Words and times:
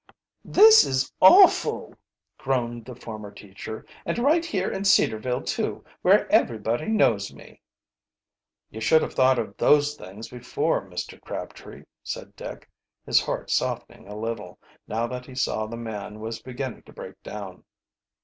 "This 0.43 0.83
is 0.83 1.13
awful!" 1.21 1.93
groaned 2.39 2.85
the 2.85 2.95
former 2.95 3.29
teacher. 3.29 3.85
"And 4.03 4.17
right 4.17 4.43
here 4.43 4.67
in 4.67 4.83
Cedarville, 4.83 5.43
too, 5.43 5.85
where 6.01 6.27
everybody 6.31 6.87
knows 6.87 7.31
me!" 7.31 7.61
"You 8.71 8.81
should 8.81 9.03
have 9.03 9.13
thought 9.13 9.37
of 9.37 9.55
those 9.57 9.93
things 9.95 10.29
before, 10.29 10.89
Mr. 10.89 11.21
Crabtree," 11.21 11.83
said 12.01 12.35
Dick, 12.35 12.67
his 13.05 13.21
heart 13.21 13.51
softening 13.51 14.07
a 14.07 14.17
little, 14.17 14.57
now 14.87 15.05
that 15.05 15.27
he 15.27 15.35
saw 15.35 15.67
the 15.67 15.77
man 15.77 16.19
was 16.19 16.41
beginning 16.41 16.81
to 16.87 16.93
break 16.93 17.21
down. 17.21 17.63